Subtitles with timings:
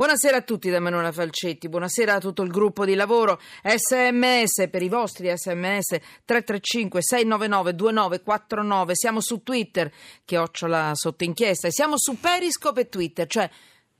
[0.00, 3.38] Buonasera a tutti da Manuela Falcetti, buonasera a tutto il gruppo di lavoro.
[3.62, 5.88] SMS per i vostri SMS
[6.24, 8.94] 335 699 2949.
[8.94, 9.92] Siamo su Twitter,
[10.24, 13.50] chiocciola sotto inchiesta, e siamo su Periscope e Twitter, cioè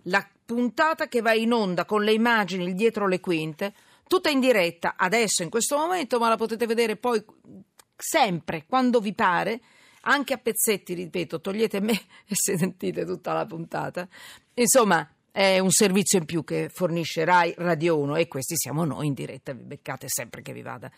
[0.04, 3.74] la puntata che va in onda con le immagini dietro le quinte,
[4.08, 7.22] tutta in diretta adesso in questo momento, ma la potete vedere poi
[7.94, 9.60] sempre quando vi pare
[10.04, 11.92] anche a pezzetti, ripeto, togliete me
[12.26, 14.08] e sentite tutta la puntata.
[14.54, 19.06] Insomma, è un servizio in più che fornisce Rai Radio 1 e questi siamo noi
[19.06, 20.90] in diretta, vi beccate sempre che vi vada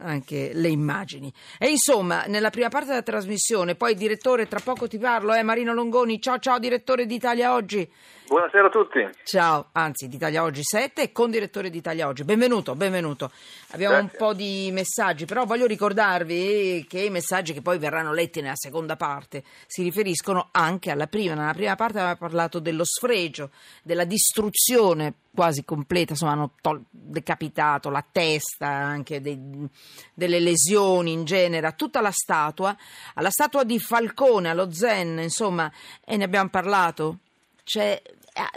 [0.00, 1.32] anche le immagini.
[1.58, 5.42] E insomma, nella prima parte della trasmissione, poi direttore, tra poco ti parlo, è eh,
[5.42, 7.90] Marino Longoni, ciao ciao direttore d'Italia Oggi.
[8.28, 9.08] Buonasera a tutti.
[9.24, 12.24] Ciao, anzi d'Italia Oggi 7 e con direttore d'Italia Oggi.
[12.24, 13.30] Benvenuto, benvenuto.
[13.70, 14.10] Abbiamo Grazie.
[14.12, 18.54] un po' di messaggi, però voglio ricordarvi che i messaggi che poi verranno letti nella
[18.54, 21.32] seconda parte si riferiscono anche alla prima.
[21.32, 23.48] Nella prima parte aveva parlato dello sfregio,
[23.88, 29.66] della distruzione quasi completa, insomma hanno tol- decapitato la testa, anche dei,
[30.12, 32.76] delle lesioni in genere, tutta la statua,
[33.14, 35.72] alla statua di Falcone, allo Zen, insomma,
[36.04, 37.20] e ne abbiamo parlato.
[37.74, 38.02] Eh,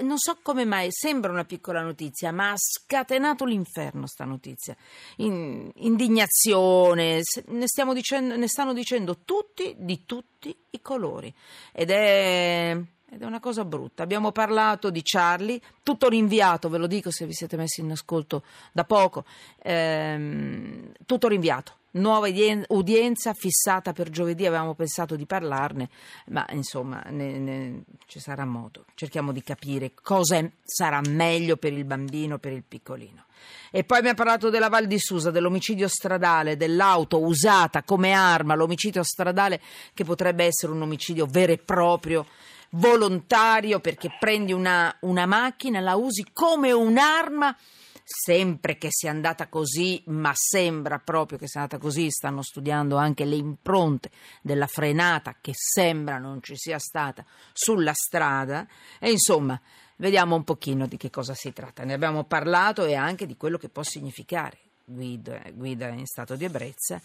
[0.02, 4.76] non so come mai, sembra una piccola notizia, ma ha scatenato l'inferno sta notizia.
[5.18, 11.34] In, indignazione, ne, dicendo, ne stanno dicendo tutti di tutti i colori.
[11.72, 12.78] Ed è
[13.14, 14.04] ed è una cosa brutta.
[14.04, 18.44] Abbiamo parlato di Charlie, tutto rinviato, ve lo dico se vi siete messi in ascolto
[18.72, 19.26] da poco,
[19.62, 21.74] ehm, tutto rinviato.
[21.94, 22.30] Nuova
[22.70, 25.90] udienza fissata per giovedì, avevamo pensato di parlarne,
[26.28, 28.86] ma insomma ne, ne, ci sarà modo.
[28.96, 33.26] Cerchiamo di capire cosa sarà meglio per il bambino, per il piccolino.
[33.72, 39.04] E poi abbiamo parlato della Val di Susa, dell'omicidio stradale, dell'auto usata come arma, l'omicidio
[39.04, 39.62] stradale
[39.94, 42.26] che potrebbe essere un omicidio vero e proprio
[42.72, 47.56] volontario perché prendi una, una macchina, la usi come un'arma
[48.04, 53.26] sempre che sia andata così, ma sembra proprio che sia andata così, stanno studiando anche
[53.26, 58.68] le impronte della frenata che sembra non ci sia stata sulla strada
[59.00, 59.60] e insomma
[59.98, 61.84] vediamo un pochino di che cosa si tratta.
[61.84, 66.46] Ne abbiamo parlato e anche di quello che può significare guida, guida in stato di
[66.46, 67.02] ebbrezza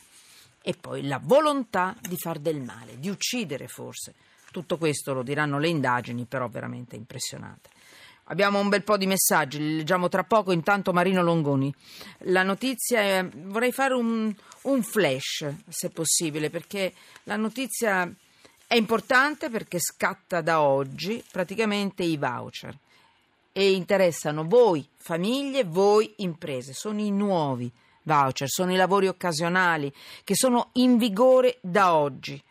[0.63, 4.15] e poi la volontà di far del male, di uccidere forse
[4.51, 7.69] tutto questo lo diranno le indagini, però veramente impressionante.
[8.29, 10.51] Abbiamo un bel po' di messaggi, li leggiamo tra poco.
[10.51, 11.73] Intanto Marino Longoni.
[12.21, 16.93] La notizia è, vorrei fare un, un flash, se possibile, perché
[17.25, 18.13] la notizia
[18.67, 22.77] è importante perché scatta da oggi praticamente i voucher
[23.53, 26.73] e interessano voi famiglie, voi imprese.
[26.73, 27.71] Sono i nuovi
[28.03, 29.93] voucher, sono i lavori occasionali
[30.25, 32.43] che sono in vigore da oggi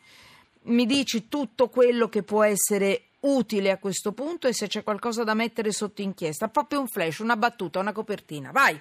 [0.66, 5.24] mi dici tutto quello che può essere utile a questo punto e se c'è qualcosa
[5.24, 6.48] da mettere sotto inchiesta.
[6.48, 8.52] Proprio un flash, una battuta, una copertina.
[8.52, 8.80] Vai!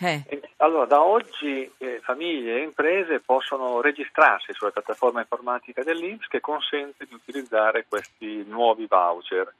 [0.00, 0.42] Eh.
[0.58, 7.04] Allora, da oggi eh, famiglie e imprese possono registrarsi sulla piattaforma informatica dell'Inps che consente
[7.04, 9.52] di utilizzare questi nuovi voucher.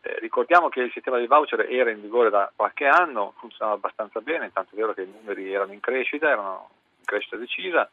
[0.00, 4.20] Eh, ricordiamo che il sistema dei voucher era in vigore da qualche anno, funzionava abbastanza
[4.20, 7.90] bene, tanto è vero che i numeri erano in crescita, erano in crescita decisa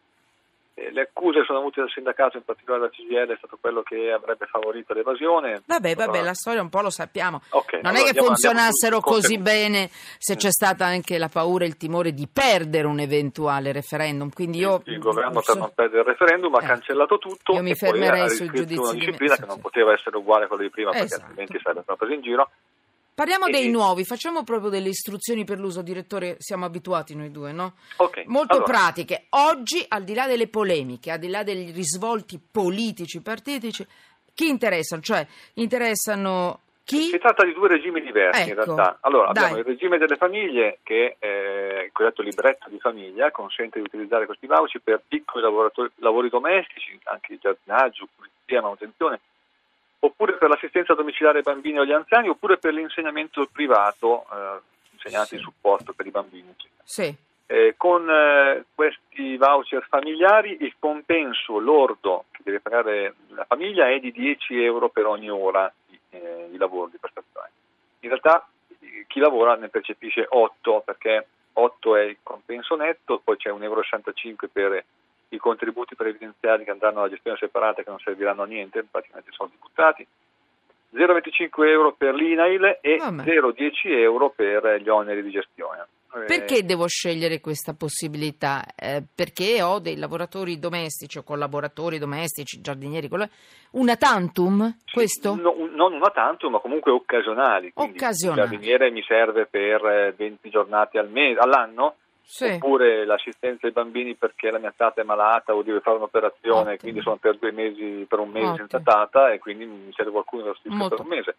[0.73, 4.45] le accuse sono venute dal sindacato, in particolare da CGL, è stato quello che avrebbe
[4.45, 5.61] favorito l'evasione.
[5.65, 7.41] Vabbè, vabbè, la storia un po' lo sappiamo.
[7.49, 11.65] Okay, non allora è che funzionassero su, così bene se c'è stata anche la paura
[11.65, 14.31] e il timore di perdere un eventuale referendum.
[14.31, 17.53] Quindi io, il, il governo per non perdere il referendum ha eh, cancellato tutto.
[17.53, 20.63] Io mi fermerei sul giudizio una disciplina di che non poteva essere uguale a quella
[20.63, 21.07] di prima esatto.
[21.07, 22.49] perché altrimenti sarebbe stata presa in giro
[23.21, 27.73] Parliamo dei nuovi, facciamo proprio delle istruzioni per l'uso, direttore, siamo abituati noi due, no?
[27.97, 28.23] Ok.
[28.25, 28.71] Molto allora.
[28.71, 29.25] pratiche.
[29.29, 33.85] Oggi, al di là delle polemiche, al di là degli risvolti politici, partitici,
[34.33, 35.03] chi interessano?
[35.03, 37.01] Cioè, interessano chi?
[37.03, 38.97] Si tratta di due regimi diversi ecco, in realtà.
[39.01, 39.43] Allora, dai.
[39.43, 44.25] abbiamo il regime delle famiglie che eh, il cosiddetto libretto di famiglia consente di utilizzare
[44.25, 45.43] questi voucher per piccoli
[45.97, 49.19] lavori domestici, anche giardinaggio, pulizia, manutenzione,
[50.03, 54.59] oppure per l'assistenza domiciliare ai bambini o agli anziani, oppure per l'insegnamento privato, eh,
[54.93, 55.41] insegnanti sì.
[55.41, 56.53] supporto per i bambini.
[56.83, 57.15] Sì.
[57.45, 63.99] Eh, con eh, questi voucher familiari il compenso lordo che deve pagare la famiglia è
[63.99, 67.49] di 10 euro per ogni ora di, eh, di lavoro, di prestazione.
[67.99, 68.47] In realtà
[69.07, 73.83] chi lavora ne percepisce 8 perché 8 è il compenso netto, poi c'è 1,65 euro
[74.51, 74.85] per
[75.31, 79.55] i contributi previdenziali che andranno alla gestione separata che non serviranno a niente, praticamente soldi
[79.59, 80.05] buttati,
[80.93, 85.87] 0,25 euro per l'INAIL e oh, 0,10 euro per gli oneri di gestione.
[86.13, 88.65] Eh, Perché devo scegliere questa possibilità?
[88.75, 93.07] Eh, perché ho dei lavoratori domestici o collaboratori domestici, giardinieri,
[93.71, 94.75] una tantum?
[94.91, 95.35] Questo?
[95.35, 97.71] No, non una tantum, ma comunque occasionali.
[97.73, 98.41] Occasionali.
[98.41, 102.45] Il giardiniere mi serve per eh, 20 giornate al mese, all'anno, Sì.
[102.53, 106.77] oppure l'assistenza ai bambini perché la mia tata è malata o deve fare un'operazione, Ottimo.
[106.77, 108.67] quindi sono per due mesi, per un mese Ottimo.
[108.67, 111.35] senza tata e quindi mi serve qualcuno che lo per un mese.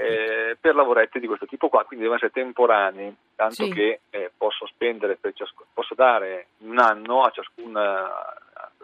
[0.00, 3.70] Eh, per lavoretti di questo tipo qua, quindi devono essere temporanei, tanto Sì.
[3.72, 7.76] che eh, posso spendere per ciascuno, posso dare un anno a ciascun,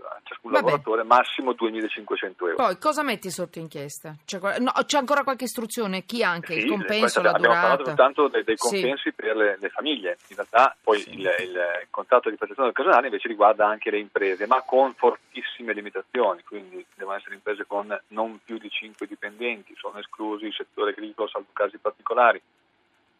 [0.08, 0.64] a ciascun Vabbè.
[0.64, 2.54] lavoratore massimo 2.500 euro.
[2.56, 4.14] Poi cosa metti sotto inchiesta?
[4.24, 6.04] C'è, no, c'è ancora qualche istruzione?
[6.04, 6.54] Chi anche?
[6.54, 7.96] Sì, il compenso, la abbiamo parlato durata?
[8.02, 8.68] soltanto dei, dei Sì.
[8.68, 11.10] compensi per le, le famiglie, in realtà poi Sì.
[11.14, 16.42] il, il contratto di prestazione occasionale invece riguarda anche le imprese, ma con fortissime limitazioni,
[16.42, 21.28] quindi devono essere imprese con non più di 5 dipendenti, sono esclusi il settore agricolo,
[21.28, 22.40] salvo casi particolari,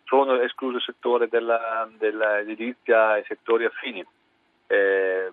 [0.05, 4.05] sono escluso il settore della- dell'edilizia e settori affini.
[4.67, 5.32] Eh,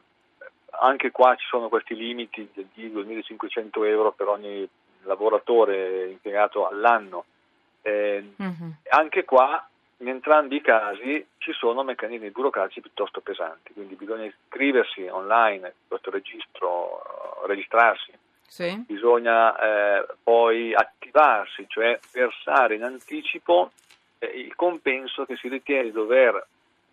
[0.80, 4.68] anche qua ci sono questi limiti di 2.500 euro per ogni
[5.04, 7.26] lavoratore impiegato all'anno.
[7.82, 8.76] Eh, Mhm.
[8.90, 9.66] anche qua,
[9.98, 16.12] in entrambi i casi, ci sono meccanismi burocratici piuttosto pesanti, quindi bisogna iscriversi online, questo
[16.12, 18.12] registro, registrarsi,
[18.48, 18.84] Sì?
[18.86, 19.58] bisogna
[20.00, 23.72] eh, poi attivarsi, cioè versare in anticipo
[24.20, 26.46] eh, il compenso che si ritiene di dover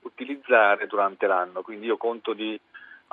[0.02, 1.62] utilizzare durante l'anno.
[1.62, 2.58] Quindi io conto di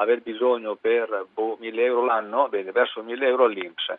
[0.02, 3.94] aver bisogno per boh, 1000 euro l'anno, bene, verso 1000 euro all'Inps.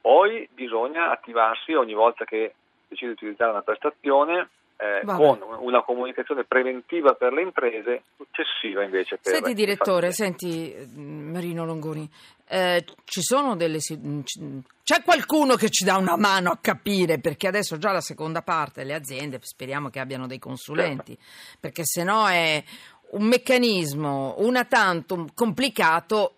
[0.00, 2.54] Poi bisogna attivarsi ogni volta che
[2.86, 4.48] decide di utilizzare una prestazione
[4.80, 10.86] eh, con una comunicazione preventiva per le imprese, successiva invece per Senti direttore, senti eh,
[10.94, 12.08] Marino Longoni,
[12.46, 13.78] eh, ci sono delle...
[13.92, 14.20] mm,
[14.84, 18.84] C'è qualcuno che ci dà una mano a capire, perché adesso già la seconda parte,
[18.84, 21.58] le aziende, speriamo che abbiano dei consulenti, Certo.
[21.60, 22.62] perché se no è
[23.10, 26.37] un meccanismo, una tantum complicato,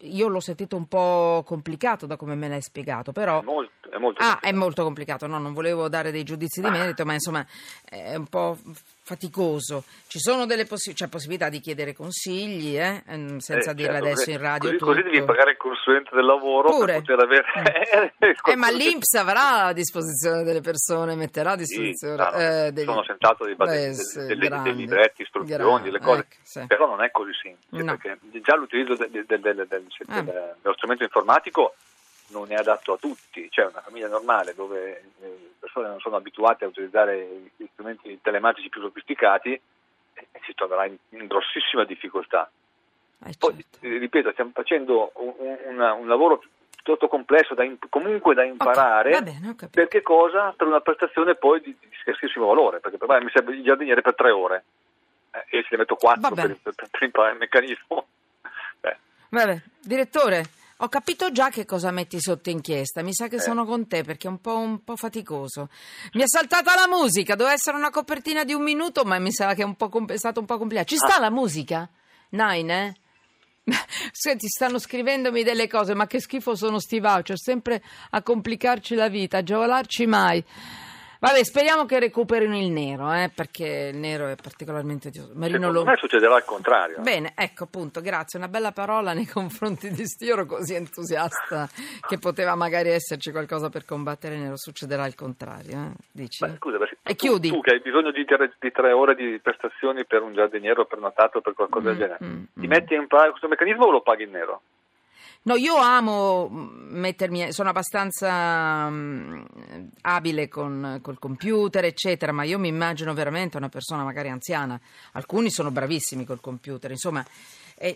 [0.00, 3.40] io l'ho sentito un po' complicato da come me l'hai spiegato, però...
[3.40, 6.70] È molto, è molto Ah, è molto complicato, no, non volevo dare dei giudizi di
[6.70, 7.44] merito, ma insomma
[7.84, 8.56] è un po'
[9.02, 9.84] faticoso.
[10.06, 13.02] Ci sono delle possi- c'è possibilità di chiedere consigli, eh?
[13.06, 16.24] ehm, senza Eh, dirle certo, adesso in radio Così, così devi pagare il consulente del
[16.24, 16.92] lavoro Pure.
[16.92, 18.12] per poter avere...
[18.46, 22.84] Eh, ma l'Inps avrà a disposizione delle persone, metterà a Sì, disposizione chiaro, eh, degli-
[22.86, 26.34] sono senz'altro dei, Beh, dei- sì, dei- dei grande, libretti, istruzioni, grande, delle cose, ecco,
[26.42, 26.64] sì.
[26.66, 27.96] però non è così semplice No.
[27.96, 29.66] perché già l'utilizzo de- del- del-
[30.08, 30.22] Ah.
[30.22, 31.74] del- dello strumento informatico
[32.28, 36.16] non è adatto a tutti, cioè una famiglia normale dove eh, le persone non sono
[36.16, 39.52] abituate a utilizzare gli strumenti telematici più sofisticati
[40.14, 42.48] eh, si troverà in, in grossissima difficoltà.
[43.26, 43.78] Eh, Poi, certo.
[43.86, 49.10] eh, ripeto, stiamo facendo un, un- un lavoro piuttosto complesso, da imp- comunque da imparare.
[49.10, 49.70] Ok, va bene, ho capito.
[49.80, 50.54] Per che cosa?
[50.56, 54.00] Per una prestazione poi di, di scarsissimo valore, perché per me mi serve il giardiniere
[54.02, 54.64] per tre ore
[55.32, 58.06] eh, e ce ne metto quattro per, per- per imparare il meccanismo.
[58.80, 58.96] Eh,
[59.30, 63.02] Vabbè, direttore, ho capito già che cosa metti sotto inchiesta.
[63.02, 63.40] Mi sa che Eh.
[63.40, 65.68] sono con te perché è un po', un po' faticoso.
[66.12, 69.54] Mi è saltata la musica, doveva essere una copertina di un minuto, ma mi sa
[69.54, 70.88] che è, un po' com- è stato un po' complicato.
[70.88, 71.20] Ci sta Ah.
[71.20, 71.88] la musica?
[72.30, 72.94] Nine, eh?
[74.12, 79.08] Senti, stanno scrivendomi delle cose, ma che schifo sono sti voucher, sempre a complicarci la
[79.08, 80.42] vita, a giovalarci mai.
[81.20, 85.32] Vabbè, speriamo che recuperino il nero, eh, perché il nero è particolarmente odioso.
[85.34, 87.00] Marino secondo Lo- me succederà il contrario.
[87.00, 91.68] Bene, ecco appunto, grazie, una bella parola nei confronti di sti, io ero così entusiasta
[92.08, 95.92] che poteva magari esserci qualcosa per combattere il nero, succederà il contrario, eh?
[96.10, 96.42] dici?
[96.42, 97.48] Ma scusa, E tu, chiudi.
[97.50, 100.84] tu che hai bisogno di tre, di tre ore di prestazioni per un giardiniere o
[100.86, 102.70] per una tata o per qualcosa Mm, del genere, mm, ti mm.
[102.70, 104.62] metti a imparare questo meccanismo o lo paghi in nero?
[105.42, 106.68] No, io amo mm,
[106.98, 109.42] mettermi, sono abbastanza mm,
[110.02, 114.78] abile con col computer, eccetera, ma io mi immagino veramente una persona magari anziana.
[115.12, 117.24] Alcuni sono bravissimi col computer, insomma.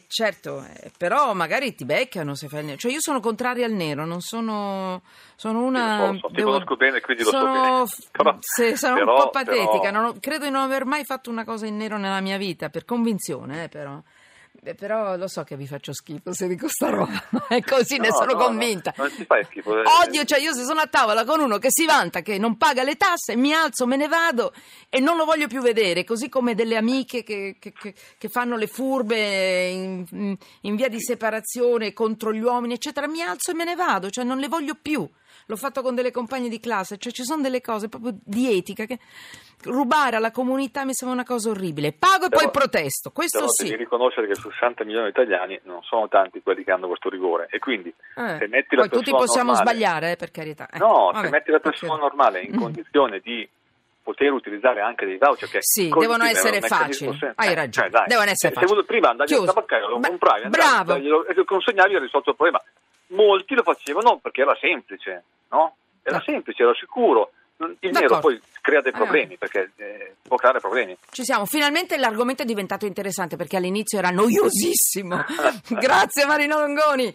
[0.06, 2.78] Certo, eh, però magari ti beccano se fai il nero.
[2.78, 5.02] Cioè io sono contraria al nero, non sono,
[5.36, 6.10] sono una...
[6.12, 7.84] Lo so, ti conosco bene, quindi lo so sono, bene.
[8.10, 11.04] Però- se- sono però- un po' patetica, però- non ho- credo di non aver mai
[11.04, 14.00] fatto una cosa in nero nella mia vita, per convinzione, eh, però.
[14.64, 18.09] Beh, però lo so che vi faccio schifo se dico sta roba, è così, ne
[18.09, 18.94] No, sono no, no, convinta.
[18.97, 19.78] non ti fai schifo.
[19.78, 19.83] eh.
[20.06, 22.83] Odio, cioè io se sono a tavola con uno che si vanta che non paga
[22.83, 24.54] le tasse, mi alzo, me ne vado
[24.88, 28.56] e non lo voglio più vedere, così come delle amiche che, che- che- che fanno
[28.56, 33.64] le furbe in, in via di separazione contro gli uomini, eccetera, mi alzo e me
[33.64, 35.06] ne vado, cioè non le voglio più.
[35.46, 38.86] L'ho fatto con delle compagne di classe, cioè ci sono delle cose proprio di etica
[38.86, 38.98] che
[39.64, 41.92] rubare alla comunità mi sembra una cosa orribile.
[41.92, 43.64] Pago e Però- poi protesto, questo Però sì.
[43.64, 47.08] devi riconoscere che su 60 milioni di italiani non sono tanti quelli che hanno questo
[47.08, 50.30] rigore e quindi Eh, se metti la Poi tutti persona possiamo normale- sbagliare, eh, per
[50.30, 50.68] carità.
[50.70, 53.48] Eh, No, vabbè, se metti la persona normale in condizione di
[54.02, 57.18] poter utilizzare anche dei voucher che sì, devono essere facili.
[57.36, 57.90] Hai eh, ragione.
[57.90, 58.76] Cioè, devono essere se, facili.
[58.80, 59.48] Se prima andavi Chiuso.
[59.48, 60.94] al tabaccaio, lo compravi, bravo.
[61.26, 62.62] e lo consegnavi e risolto il problema.
[63.08, 65.76] Molti lo facevano perché era semplice, no?
[66.02, 67.32] Era semplice, era sicuro.
[67.56, 68.00] Il D'accordo.
[68.00, 70.96] nero poi crea dei problemi, perché eh, può creare problemi.
[71.11, 75.25] Ci siamo, finalmente l'argomento è diventato interessante perché all'inizio era noiosissimo.
[75.68, 77.14] Grazie Marino Longoni.